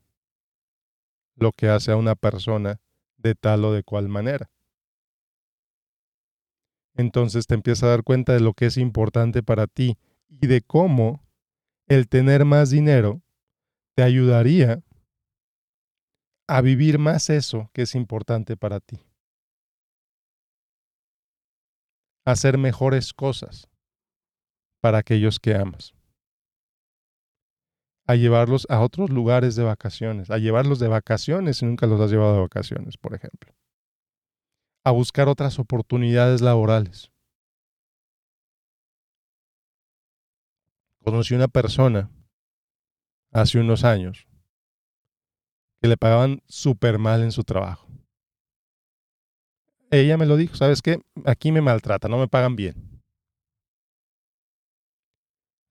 lo 1.36 1.52
que 1.52 1.68
hace 1.68 1.92
a 1.92 1.98
una 1.98 2.16
persona 2.16 2.80
de 3.20 3.36
tal 3.36 3.66
o 3.66 3.72
de 3.72 3.84
cual 3.84 4.10
manera. 4.10 4.50
Entonces 6.96 7.48
te 7.48 7.56
empiezas 7.56 7.84
a 7.84 7.90
dar 7.90 8.04
cuenta 8.04 8.34
de 8.34 8.40
lo 8.40 8.54
que 8.54 8.66
es 8.66 8.78
importante 8.78 9.44
para 9.44 9.68
ti 9.68 9.98
y 10.28 10.48
de 10.48 10.62
cómo 10.62 11.24
el 11.88 12.08
tener 12.10 12.46
más 12.46 12.70
dinero 12.70 13.22
te 13.96 14.04
ayudaría 14.04 14.82
a 16.48 16.62
vivir 16.62 16.98
más 16.98 17.30
eso 17.30 17.70
que 17.74 17.84
es 17.84 17.96
importante 17.96 18.58
para 18.58 18.80
ti. 18.80 19.00
hacer 22.30 22.58
mejores 22.58 23.14
cosas 23.14 23.68
para 24.82 25.00
aquellos 25.00 25.40
que 25.40 25.56
amas. 25.56 25.94
A 28.10 28.16
llevarlos 28.16 28.66
a 28.72 28.82
otros 28.82 29.12
lugares 29.12 29.56
de 29.56 29.64
vacaciones, 29.64 30.32
a 30.32 30.40
llevarlos 30.40 30.80
de 30.80 30.88
vacaciones 30.88 31.58
si 31.58 31.68
nunca 31.68 31.86
los 31.86 32.02
has 32.02 32.10
llevado 32.10 32.34
de 32.34 32.40
vacaciones, 32.40 32.98
por 32.98 33.14
ejemplo. 33.14 33.54
A 34.84 34.90
buscar 34.90 35.28
otras 35.28 35.60
oportunidades 35.60 36.42
laborales. 36.42 37.12
Conocí 41.04 41.36
una 41.36 41.48
persona 41.48 42.10
hace 43.32 43.60
unos 43.60 43.84
años 43.84 44.28
que 45.80 45.90
le 45.90 45.96
pagaban 45.96 46.42
súper 46.48 46.98
mal 46.98 47.22
en 47.22 47.32
su 47.32 47.44
trabajo. 47.44 47.88
Ella 49.92 50.18
me 50.18 50.26
lo 50.26 50.36
dijo, 50.36 50.56
¿sabes 50.56 50.82
qué? 50.82 51.00
Aquí 51.26 51.52
me 51.52 51.62
maltrata, 51.62 52.08
no 52.08 52.18
me 52.18 52.28
pagan 52.28 52.56
bien. 52.56 52.89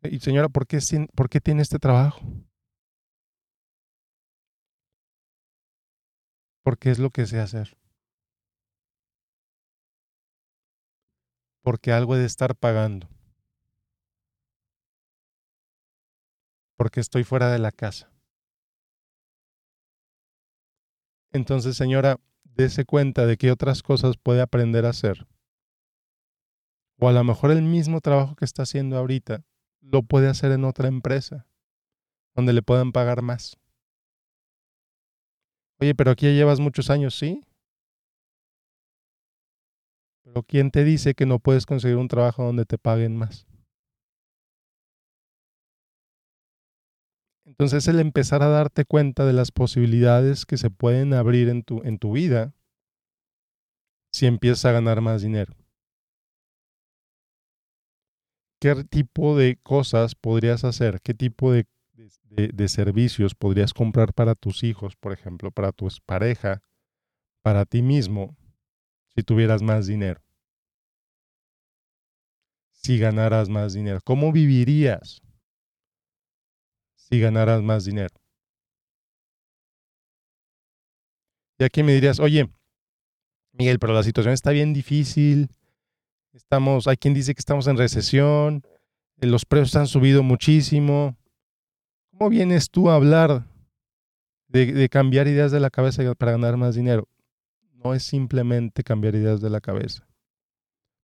Y 0.03 0.21
señora, 0.21 0.49
¿por 0.49 0.67
qué, 0.67 0.79
¿por 1.15 1.29
qué 1.29 1.41
tiene 1.41 1.63
este 1.63 1.79
trabajo? 1.79 2.21
Porque 6.63 6.91
es 6.91 6.99
lo 6.99 7.11
que 7.11 7.27
sé 7.27 7.41
hacer. 7.41 7.77
Porque 11.63 11.93
algo 11.93 12.15
he 12.15 12.19
de 12.19 12.27
estar 12.27 12.55
pagando. 12.55 13.09
Porque 16.77 17.01
estoy 17.01 17.25
fuera 17.25 17.51
de 17.51 17.59
la 17.59 17.73
casa. 17.73 18.13
Entonces, 21.33 21.77
señora, 21.77 22.21
dése 22.45 22.85
cuenta 22.85 23.27
de 23.27 23.37
qué 23.37 23.51
otras 23.51 23.83
cosas 23.83 24.17
puede 24.17 24.41
aprender 24.41 24.87
a 24.87 24.91
hacer. 24.91 25.27
O 27.01 27.09
a 27.09 27.13
lo 27.13 27.25
mejor 27.25 27.51
el 27.51 27.63
mismo 27.63 28.01
trabajo 28.01 28.37
que 28.37 28.45
está 28.45 28.63
haciendo 28.63 28.97
ahorita 28.97 29.45
lo 29.81 30.03
puede 30.03 30.29
hacer 30.29 30.53
en 30.53 30.65
otra 30.65 30.89
empresa, 30.89 31.47
donde 32.35 32.53
le 32.53 32.63
puedan 32.63 32.93
pagar 32.93 33.23
más. 33.23 33.59
Oye, 35.81 35.95
pero 35.95 36.11
aquí 36.11 36.27
ya 36.27 36.33
llevas 36.33 36.61
muchos 36.61 36.91
años, 36.91 37.15
¿sí? 37.15 37.43
Pero 40.25 40.43
¿quién 40.43 40.71
te 40.71 40.85
dice 40.85 41.15
que 41.15 41.27
no 41.27 41.39
puedes 41.39 41.67
conseguir 41.67 41.97
un 41.97 42.09
trabajo 42.09 42.45
donde 42.45 42.65
te 42.65 42.79
paguen 42.79 43.17
más? 43.17 43.47
Entonces 47.47 47.89
el 47.89 47.99
empezar 47.99 48.43
a 48.43 48.49
darte 48.49 48.85
cuenta 48.85 49.25
de 49.25 49.33
las 49.33 49.53
posibilidades 49.53 50.45
que 50.45 50.59
se 50.59 50.69
pueden 50.69 51.15
abrir 51.15 51.49
en 51.49 51.63
tu, 51.63 51.83
en 51.83 51.99
tu 51.99 52.13
vida 52.13 52.53
si 54.13 54.27
empiezas 54.27 54.67
a 54.67 54.73
ganar 54.73 55.01
más 55.01 55.23
dinero. 55.23 55.58
¿Qué 58.61 58.85
tipo 58.85 59.37
de 59.37 59.57
cosas 59.63 60.15
podrías 60.15 60.65
hacer? 60.65 61.01
¿Qué 61.01 61.15
tipo 61.15 61.53
de, 61.53 61.67
servicios 62.69 63.35
podrías 63.35 63.73
comprar 63.73 64.13
para 64.13 64.35
tus 64.35 64.65
hijos, 64.65 64.97
por 64.97 65.13
ejemplo, 65.13 65.51
para 65.51 65.73
tu 65.73 65.89
pareja, 66.05 66.61
para 67.43 67.65
ti 67.65 67.83
mismo, 67.83 68.37
si 69.15 69.23
tuvieras 69.23 69.63
más 69.63 69.87
dinero? 69.87 70.21
Si 72.73 72.99
ganaras 72.99 73.49
más 73.49 73.75
dinero. 73.75 74.01
¿Cómo 74.05 74.33
vivirías? 74.33 75.21
si 77.09 77.21
ganaras 77.21 77.63
más 77.63 77.85
dinero. 77.85 78.15
Y 81.59 81.65
aquí 81.65 81.83
me 81.83 81.93
dirías, 81.93 82.21
oye, 82.21 82.49
Miguel, 83.53 83.79
pero 83.79 83.95
la 83.95 84.03
situación 84.03 84.35
está 84.35 84.51
bien 84.51 84.73
difícil. 84.73 85.49
Estamos, 86.39 86.87
hay 86.87 86.97
quien 86.97 87.15
dice 87.15 87.35
que 87.35 87.41
estamos 87.41 87.67
en 87.67 87.77
recesión, 87.77 88.63
eh, 89.21 89.27
los 89.27 89.45
precios 89.45 89.75
han 89.75 89.89
subido 89.89 90.23
muchísimo. 90.23 91.17
¿Cómo 92.13 92.31
vienes 92.31 92.71
tú 92.71 92.89
a 92.89 92.95
hablar 92.95 93.45
de, 94.47 94.73
de 94.73 94.89
cambiar 94.89 95.27
ideas 95.27 95.51
de 95.51 95.59
la 95.59 95.69
cabeza 95.69 96.15
para 96.15 96.33
ganar 96.33 96.57
más 96.57 96.77
dinero? 96.77 97.09
No 97.73 97.93
es 97.93 98.05
simplemente 98.05 98.85
cambiar 98.85 99.17
ideas 99.17 99.41
de 99.41 99.51
la 99.51 99.61
cabeza. 99.61 100.07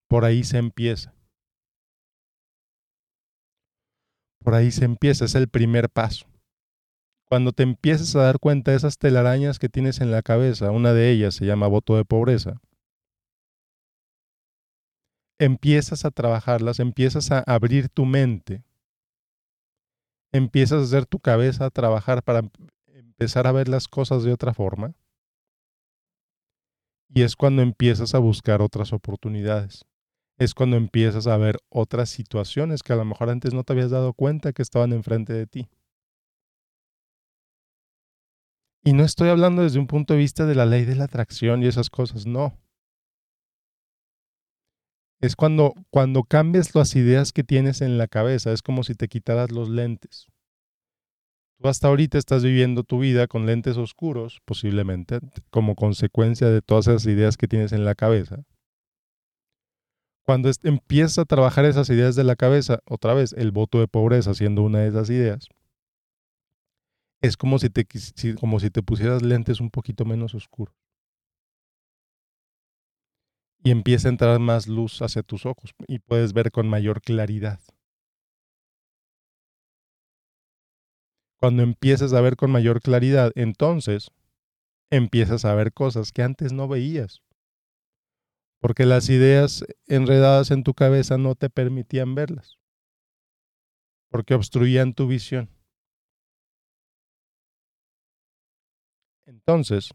Por 0.08 0.24
ahí 0.24 0.44
se 0.44 0.58
empieza. 0.58 1.12
Por 4.38 4.54
ahí 4.54 4.70
se 4.70 4.84
empieza, 4.84 5.24
es 5.24 5.34
el 5.34 5.48
primer 5.48 5.90
paso. 5.90 6.26
Cuando 7.24 7.50
te 7.50 7.64
empieces 7.64 8.14
a 8.14 8.22
dar 8.22 8.38
cuenta 8.38 8.70
de 8.70 8.76
esas 8.76 8.98
telarañas 8.98 9.58
que 9.58 9.68
tienes 9.68 10.00
en 10.00 10.12
la 10.12 10.22
cabeza, 10.22 10.70
una 10.70 10.92
de 10.92 11.10
ellas 11.10 11.34
se 11.34 11.44
llama 11.44 11.66
voto 11.66 11.96
de 11.96 12.04
pobreza, 12.04 12.60
empiezas 15.38 16.04
a 16.04 16.10
trabajarlas, 16.10 16.80
empiezas 16.80 17.30
a 17.30 17.40
abrir 17.40 17.88
tu 17.88 18.04
mente, 18.04 18.64
empiezas 20.32 20.80
a 20.80 20.84
hacer 20.84 21.06
tu 21.06 21.18
cabeza 21.18 21.66
a 21.66 21.70
trabajar 21.70 22.22
para 22.22 22.42
empezar 22.86 23.46
a 23.46 23.52
ver 23.52 23.68
las 23.68 23.88
cosas 23.88 24.24
de 24.24 24.32
otra 24.32 24.54
forma. 24.54 24.94
Y 27.08 27.22
es 27.22 27.36
cuando 27.36 27.62
empiezas 27.62 28.14
a 28.14 28.18
buscar 28.18 28.60
otras 28.60 28.92
oportunidades. 28.92 29.84
Es 30.36 30.52
cuando 30.52 30.76
empiezas 30.76 31.28
a 31.28 31.36
ver 31.36 31.58
otras 31.68 32.10
situaciones 32.10 32.82
que 32.82 32.92
a 32.92 32.96
lo 32.96 33.04
mejor 33.04 33.30
antes 33.30 33.54
no 33.54 33.62
te 33.62 33.72
habías 33.72 33.92
dado 33.92 34.14
cuenta 34.14 34.52
que 34.52 34.62
estaban 34.62 34.92
enfrente 34.92 35.32
de 35.32 35.46
ti. 35.46 35.68
Y 38.82 38.92
no 38.92 39.04
estoy 39.04 39.28
hablando 39.28 39.62
desde 39.62 39.78
un 39.78 39.86
punto 39.86 40.12
de 40.14 40.18
vista 40.18 40.44
de 40.44 40.54
la 40.56 40.66
ley 40.66 40.84
de 40.84 40.96
la 40.96 41.04
atracción 41.04 41.62
y 41.62 41.66
esas 41.66 41.88
cosas, 41.88 42.26
no. 42.26 42.58
Es 45.24 45.36
cuando, 45.36 45.72
cuando 45.88 46.24
cambias 46.24 46.74
las 46.74 46.94
ideas 46.96 47.32
que 47.32 47.44
tienes 47.44 47.80
en 47.80 47.96
la 47.96 48.08
cabeza, 48.08 48.52
es 48.52 48.60
como 48.60 48.84
si 48.84 48.94
te 48.94 49.08
quitaras 49.08 49.50
los 49.50 49.70
lentes. 49.70 50.26
Tú 51.58 51.66
hasta 51.66 51.88
ahorita 51.88 52.18
estás 52.18 52.44
viviendo 52.44 52.82
tu 52.82 52.98
vida 52.98 53.26
con 53.26 53.46
lentes 53.46 53.78
oscuros, 53.78 54.42
posiblemente, 54.44 55.20
como 55.48 55.76
consecuencia 55.76 56.50
de 56.50 56.60
todas 56.60 56.88
esas 56.88 57.06
ideas 57.06 57.38
que 57.38 57.48
tienes 57.48 57.72
en 57.72 57.86
la 57.86 57.94
cabeza. 57.94 58.44
Cuando 60.26 60.50
empiezas 60.62 61.20
a 61.20 61.24
trabajar 61.24 61.64
esas 61.64 61.88
ideas 61.88 62.16
de 62.16 62.24
la 62.24 62.36
cabeza, 62.36 62.80
otra 62.84 63.14
vez, 63.14 63.32
el 63.32 63.50
voto 63.50 63.80
de 63.80 63.88
pobreza 63.88 64.34
siendo 64.34 64.60
una 64.60 64.80
de 64.80 64.88
esas 64.88 65.08
ideas, 65.08 65.48
es 67.22 67.38
como 67.38 67.58
si 67.58 67.70
te, 67.70 67.86
como 68.38 68.60
si 68.60 68.68
te 68.68 68.82
pusieras 68.82 69.22
lentes 69.22 69.58
un 69.58 69.70
poquito 69.70 70.04
menos 70.04 70.34
oscuros. 70.34 70.83
Y 73.66 73.71
empieza 73.71 74.09
a 74.09 74.11
entrar 74.11 74.38
más 74.40 74.68
luz 74.68 75.00
hacia 75.00 75.23
tus 75.23 75.47
ojos 75.47 75.75
y 75.88 75.99
puedes 75.99 76.35
ver 76.35 76.50
con 76.52 76.68
mayor 76.68 77.00
claridad. 77.00 77.61
Cuando 81.40 81.62
empiezas 81.62 82.12
a 82.12 82.21
ver 82.21 82.37
con 82.37 82.50
mayor 82.50 82.83
claridad, 82.83 83.33
entonces 83.35 84.11
empiezas 84.90 85.47
a 85.47 85.54
ver 85.54 85.73
cosas 85.73 86.12
que 86.12 86.23
antes 86.23 86.52
no 86.52 86.68
veías. 86.68 87.23
Porque 88.61 88.85
las 88.85 89.09
ideas 89.09 89.64
enredadas 89.87 90.50
en 90.50 90.62
tu 90.62 90.75
cabeza 90.75 91.16
no 91.16 91.35
te 91.35 91.49
permitían 91.49 92.14
verlas. 92.14 92.59
Porque 94.11 94.35
obstruían 94.35 94.92
tu 94.92 95.06
visión. 95.06 95.49
Entonces, 99.26 99.90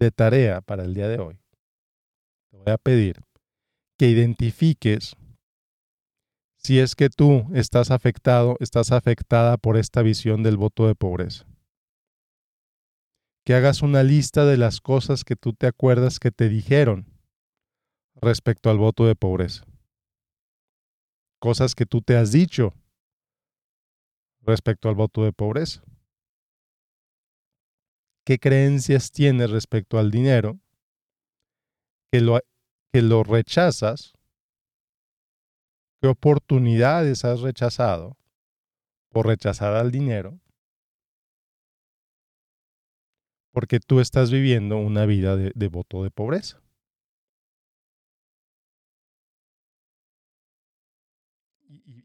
de 0.00 0.10
tarea 0.10 0.62
para 0.62 0.82
el 0.84 0.94
día 0.94 1.08
de 1.08 1.18
hoy, 1.18 1.38
te 2.50 2.56
voy 2.56 2.72
a 2.72 2.78
pedir 2.78 3.20
que 3.98 4.08
identifiques 4.08 5.14
si 6.56 6.78
es 6.78 6.94
que 6.94 7.08
tú 7.10 7.46
estás 7.54 7.90
afectado, 7.90 8.56
estás 8.60 8.92
afectada 8.92 9.56
por 9.56 9.76
esta 9.76 10.02
visión 10.02 10.42
del 10.42 10.56
voto 10.56 10.86
de 10.86 10.94
pobreza. 10.94 11.46
Que 13.44 13.54
hagas 13.54 13.82
una 13.82 14.02
lista 14.02 14.44
de 14.44 14.56
las 14.56 14.80
cosas 14.80 15.24
que 15.24 15.36
tú 15.36 15.52
te 15.52 15.66
acuerdas 15.66 16.18
que 16.18 16.30
te 16.30 16.48
dijeron 16.48 17.06
respecto 18.20 18.68
al 18.70 18.78
voto 18.78 19.06
de 19.06 19.16
pobreza. 19.16 19.64
Cosas 21.38 21.74
que 21.74 21.86
tú 21.86 22.02
te 22.02 22.16
has 22.16 22.32
dicho 22.32 22.74
respecto 24.42 24.88
al 24.88 24.94
voto 24.94 25.24
de 25.24 25.32
pobreza 25.32 25.82
qué 28.30 28.38
creencias 28.38 29.10
tienes 29.10 29.50
respecto 29.50 29.98
al 29.98 30.12
dinero, 30.12 30.60
que 32.12 32.20
lo, 32.20 32.38
que 32.92 33.02
lo 33.02 33.24
rechazas, 33.24 34.12
qué 36.00 36.06
oportunidades 36.06 37.24
has 37.24 37.40
rechazado 37.40 38.16
por 39.08 39.26
rechazar 39.26 39.74
al 39.74 39.90
dinero, 39.90 40.38
porque 43.50 43.80
tú 43.80 43.98
estás 43.98 44.30
viviendo 44.30 44.76
una 44.76 45.06
vida 45.06 45.34
de, 45.34 45.68
voto 45.68 46.04
de 46.04 46.12
pobreza. 46.12 46.62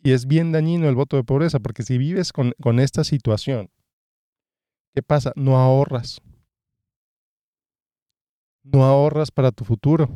Y, 0.02 0.12
es 0.12 0.26
bien 0.26 0.52
dañino 0.52 0.90
el 0.90 0.96
voto 0.96 1.18
de 1.18 1.24
pobreza, 1.24 1.60
porque 1.60 1.84
si 1.84 2.00
vives 2.00 2.34
con, 2.34 2.54
con 2.60 2.80
esta 2.80 3.04
situación, 3.04 3.70
¿Qué 4.96 5.04
pasa? 5.04 5.34
No 5.36 5.58
ahorras. 5.58 6.22
No 8.64 8.86
ahorras 8.86 9.30
para 9.30 9.52
tu 9.52 9.66
futuro. 9.66 10.08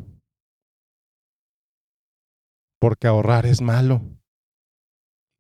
Porque 2.80 3.08
ahorrar 3.08 3.46
es 3.46 3.60
malo. 3.60 4.00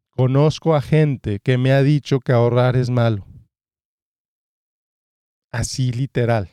Conozco 0.10 0.76
a 0.76 0.82
gente 0.82 1.40
que 1.40 1.58
me 1.58 1.72
ha 1.72 1.82
dicho 1.84 2.20
que 2.20 2.34
ahorrar 2.34 2.76
es 2.76 2.90
malo. 2.90 3.26
Así 5.54 5.94
literal. 5.94 6.50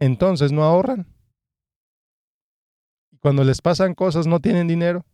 Entonces 0.00 0.52
no 0.52 0.64
ahorran. 0.64 1.06
Cuando 3.20 3.44
les 3.44 3.60
pasan 3.60 3.94
cosas 3.94 4.26
no 4.26 4.40
tienen 4.40 4.68
dinero. 4.68 5.04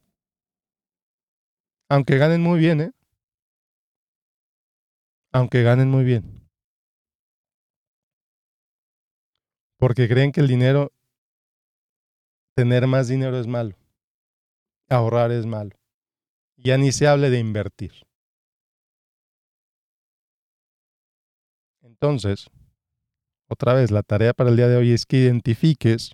Aunque 1.91 2.17
ganen 2.17 2.43
muy 2.43 2.61
bien, 2.61 2.81
¿eh? 2.81 2.93
Aunque 5.33 5.62
ganen 5.62 5.91
muy 5.91 6.05
bien. 6.05 6.49
Porque 9.79 10.09
creen 10.09 10.33
que 10.33 10.41
el 10.41 10.49
dinero, 10.49 10.93
tener 12.57 12.87
más 12.87 13.09
dinero 13.09 13.38
es 13.38 13.47
malo. 13.47 13.77
Ahorrar 14.88 15.31
es 15.31 15.47
malo. 15.47 15.77
Ya 16.57 16.77
ni 16.77 16.91
se 16.91 17.07
hable 17.07 17.31
de 17.31 17.38
invertir. 17.38 17.93
Entonces, 21.83 22.47
otra 23.49 23.75
vez, 23.75 23.91
la 23.91 24.03
tarea 24.03 24.33
para 24.35 24.51
el 24.51 24.57
día 24.57 24.69
de 24.69 24.77
hoy 24.77 24.93
es 24.93 25.07
que 25.07 25.19
identifiques 25.19 26.12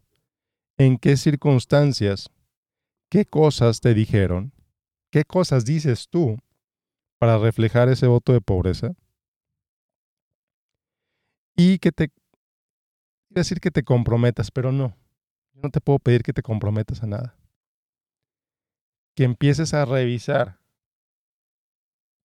en 0.77 0.98
qué 0.98 1.16
circunstancias, 1.16 2.31
qué 3.11 3.24
cosas 3.24 3.81
te 3.81 3.94
dijeron, 3.94 4.53
qué 5.11 5.24
cosas 5.24 5.64
dices 5.64 6.09
tú 6.11 6.37
para 7.18 7.38
reflejar 7.38 7.88
ese 7.88 8.07
voto 8.07 8.33
de 8.33 8.40
pobreza 8.40 8.94
y 11.57 11.79
que 11.79 11.93
te, 11.93 12.11
decir 13.29 13.61
que 13.61 13.71
te 13.71 13.83
comprometas, 13.83 14.51
pero 14.51 14.73
no, 14.73 14.97
no 15.55 15.71
te 15.71 15.81
puedo 15.81 15.99
pedir 15.99 16.23
que 16.23 16.33
te 16.33 16.43
comprometas 16.43 17.03
a 17.03 17.07
nada. 17.07 17.37
Que 19.14 19.25
empieces 19.25 19.75
a 19.75 19.85
revisar 19.85 20.59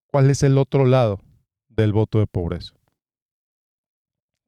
cuál 0.08 0.30
es 0.30 0.42
el 0.44 0.58
otro 0.58 0.86
lado 0.86 1.20
del 1.68 1.94
voto 1.94 2.20
de 2.20 2.28
pobreza. 2.28 2.74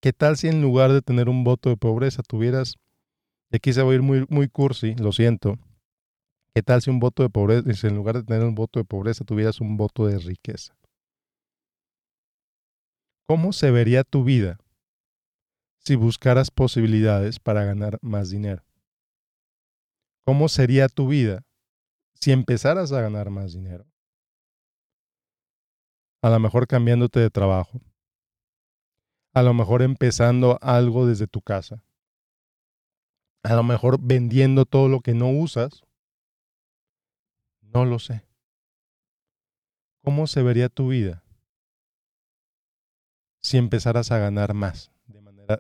¿Qué 0.02 0.14
tal 0.14 0.36
si 0.36 0.48
en 0.48 0.62
lugar 0.62 0.92
de 0.92 1.04
tener 1.04 1.30
un 1.30 1.44
voto 1.44 1.70
de 1.70 1.78
pobreza 1.78 2.24
tuvieras, 2.24 2.78
y 3.52 3.58
aquí 3.58 3.72
se 3.72 3.84
va 3.84 3.92
a 3.92 3.94
ir 3.94 4.02
muy, 4.02 4.26
muy 4.30 4.48
cursi, 4.50 4.96
lo 4.96 5.12
siento, 5.12 5.60
¿qué 6.56 6.64
tal 6.64 6.82
si 6.82 6.90
un 6.90 7.00
voto 7.00 7.22
de 7.22 7.30
pobreza, 7.30 7.88
en 7.88 7.96
lugar 7.96 8.16
de 8.16 8.24
tener 8.24 8.44
un 8.44 8.56
voto 8.56 8.80
de 8.80 8.86
pobreza 8.86 9.24
tuvieras 9.24 9.62
un 9.62 9.78
voto 9.78 10.08
de 10.08 10.18
riqueza? 10.18 10.76
¿Cómo 13.28 13.54
se 13.54 13.70
vería 13.70 14.04
tu 14.04 14.24
vida 14.24 14.58
si 15.84 15.96
buscaras 15.96 16.52
posibilidades 16.52 17.40
para 17.40 17.64
ganar 17.64 18.00
más 18.02 18.30
dinero? 18.30 18.64
¿Cómo 20.26 20.50
sería 20.50 20.88
tu 20.88 21.08
vida 21.08 21.44
si 22.14 22.32
empezaras 22.32 22.92
a 22.92 23.02
ganar 23.02 23.30
más 23.30 23.54
dinero? 23.54 23.86
A 26.22 26.30
lo 26.30 26.40
mejor 26.40 26.68
cambiándote 26.68 27.20
de 27.20 27.30
trabajo. 27.30 27.82
A 29.34 29.42
lo 29.42 29.54
mejor 29.54 29.82
empezando 29.82 30.60
algo 30.62 31.08
desde 31.08 31.28
tu 31.28 31.42
casa. 31.42 31.84
A 33.44 33.56
lo 33.56 33.64
mejor 33.64 33.98
vendiendo 34.00 34.66
todo 34.66 34.88
lo 34.88 35.02
que 35.02 35.14
no 35.14 35.30
usas. 35.30 35.84
No 37.62 37.86
lo 37.86 37.98
sé. 37.98 38.24
¿cómo 40.04 40.28
se 40.28 40.42
vería 40.42 40.70
tu 40.70 40.90
vida 40.90 41.24
si 43.42 43.58
empezaras 43.58 44.12
a 44.12 44.18
ganar 44.18 44.54
más 44.54 44.92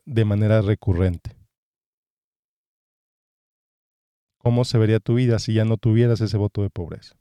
de 0.05 0.25
manera, 0.25 0.61
recurrente? 0.61 1.35
¿Cómo 4.37 4.65
se 4.65 4.77
vería 4.77 4.99
tu 4.99 5.15
vida 5.15 5.37
si 5.39 5.53
ya 5.53 5.65
no 5.65 5.77
tuvieras 5.77 6.21
ese 6.21 6.37
voto 6.37 6.63
de 6.63 6.69
pobreza? 6.69 7.15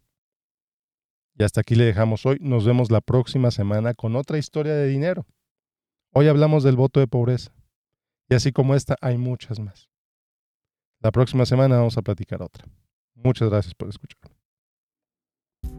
Y 1.38 1.42
hasta 1.42 1.61
aquí 1.61 1.74
le 1.74 1.85
dejamos 1.85 2.24
hoy. 2.26 2.38
Nos 2.40 2.64
vemos 2.64 2.90
la 2.90 3.00
próxima 3.00 3.50
semana 3.50 3.94
con 3.94 4.16
otra 4.16 4.38
historia 4.38 4.74
de 4.74 4.88
dinero. 4.88 5.26
Hoy 6.12 6.28
hablamos 6.28 6.64
del 6.64 6.76
voto 6.76 7.00
de 7.00 7.06
pobreza. 7.06 7.52
Y 8.28 8.35
así 8.35 8.52
como 8.52 8.74
esta, 8.74 8.96
hay 9.00 9.18
muchas 9.18 9.61
más. 9.61 9.90
La 11.00 11.11
próxima 11.11 11.46
semana 11.46 11.76
vamos 11.76 11.96
a 11.98 12.02
platicar 12.02 12.42
otra. 12.42 12.66
Muchas 13.14 13.50
gracias 13.50 13.74
por 13.74 13.88
escuchar. 13.88 14.39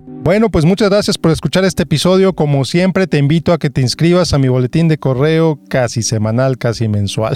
Bueno, 0.07 0.49
pues 0.49 0.65
muchas 0.65 0.89
gracias 0.89 1.17
por 1.17 1.31
escuchar 1.31 1.65
este 1.65 1.83
episodio. 1.83 2.33
Como 2.33 2.63
siempre, 2.65 3.07
te 3.07 3.17
invito 3.17 3.53
a 3.53 3.57
que 3.57 3.69
te 3.69 3.81
inscribas 3.81 4.33
a 4.33 4.37
mi 4.37 4.49
boletín 4.49 4.87
de 4.87 4.97
correo 4.97 5.59
casi 5.67 6.03
semanal, 6.03 6.57
casi 6.57 6.87
mensual. 6.87 7.35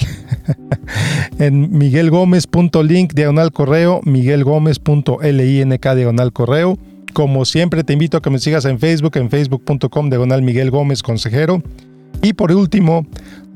en 1.39 1.75
miguelgomez.link 1.77 3.13
diagonal 3.13 3.51
correo, 3.51 4.01
miguelgomez.link 4.03 5.87
diagonal 5.95 6.31
correo. 6.31 6.77
Como 7.13 7.45
siempre, 7.45 7.83
te 7.83 7.93
invito 7.93 8.17
a 8.17 8.21
que 8.21 8.29
me 8.29 8.39
sigas 8.39 8.65
en 8.65 8.77
Facebook, 8.77 9.17
en 9.17 9.29
facebook.com 9.29 10.09
diagonal 10.09 10.41
Miguel 10.41 10.69
Gómez 10.69 11.01
Consejero. 11.01 11.63
Y 12.21 12.33
por 12.33 12.51
último, 12.51 13.05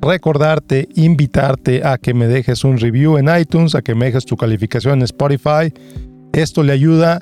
recordarte, 0.02 0.88
invitarte 0.96 1.86
a 1.86 1.98
que 1.98 2.14
me 2.14 2.28
dejes 2.28 2.64
un 2.64 2.78
review 2.78 3.18
en 3.18 3.30
iTunes, 3.38 3.76
a 3.76 3.82
que 3.82 3.96
me 3.96 4.06
dejes 4.06 4.26
tu 4.26 4.38
calificación 4.38 5.00
en 5.00 5.04
Spotify. 5.04 5.74
Esto 6.34 6.64
le 6.64 6.74
ayuda 6.74 7.22